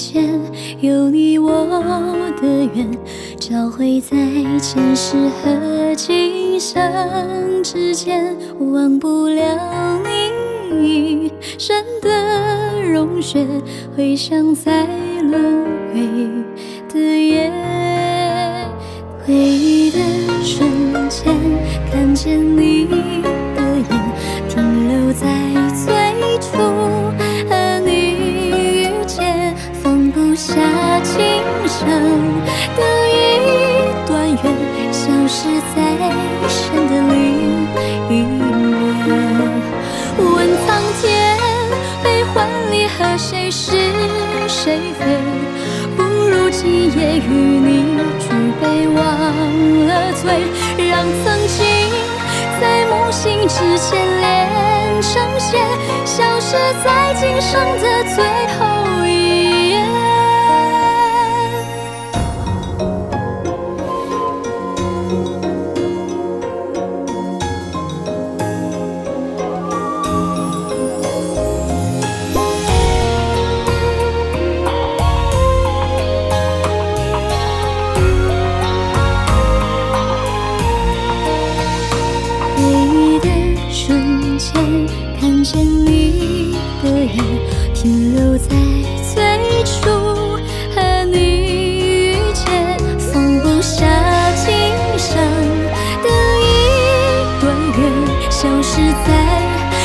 [0.00, 0.40] 间，
[0.80, 1.66] 有你我
[2.40, 2.90] 的缘，
[3.38, 4.16] 交汇在
[4.58, 10.00] 前世和今生之间，忘不了
[10.80, 13.46] 你一身的融雪，
[13.94, 14.86] 回想在
[15.22, 16.08] 轮回
[16.92, 17.52] 的夜，
[19.26, 19.98] 回忆的
[20.42, 20.68] 瞬
[21.08, 21.34] 间，
[21.92, 23.39] 看见你。
[30.40, 30.54] 下
[31.02, 31.20] 今
[31.68, 31.84] 生
[32.74, 32.80] 的
[33.10, 33.12] 一
[34.06, 34.42] 段缘，
[34.90, 35.76] 消失在
[36.48, 37.18] 生的另
[38.08, 38.24] 一面。
[40.16, 41.36] 问苍天，
[42.02, 43.76] 悲欢离合，谁是
[44.48, 45.04] 谁非？
[45.94, 48.24] 不如今夜与你举
[48.62, 48.96] 杯忘
[49.88, 50.40] 了醉，
[50.88, 51.58] 让曾经
[52.58, 55.60] 在梦醒之前连成线，
[56.06, 58.24] 消失在今生的最
[58.56, 58.79] 后
[84.52, 84.86] 前，
[85.18, 87.24] 看见你的眼，
[87.74, 88.56] 停留在
[89.14, 89.88] 最初
[90.74, 93.86] 和你遇见，放不下
[94.34, 94.48] 今
[94.98, 95.16] 生
[96.02, 96.08] 的
[96.40, 96.44] 一
[97.40, 97.42] 段
[97.78, 99.08] 缘，消失在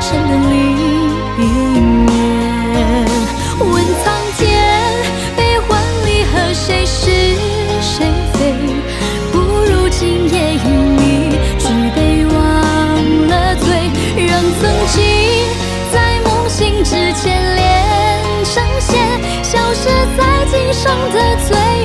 [0.00, 0.54] 山的另
[1.38, 2.25] 一面。
[20.66, 21.75] 在今生的罪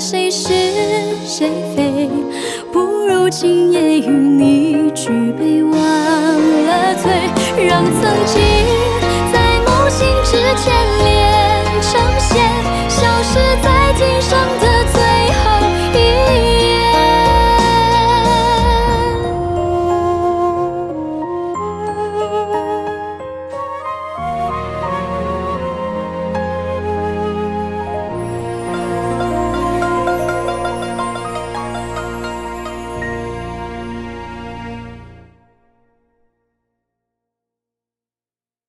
[0.00, 0.48] 谁是
[1.26, 2.08] 谁非？
[2.72, 7.10] 不如今夜与你举杯忘了醉，
[7.66, 7.94] 让曾
[8.24, 8.40] 经
[9.32, 10.72] 在梦醒之前
[11.02, 12.48] 连成线，
[12.88, 14.67] 消失在今生的。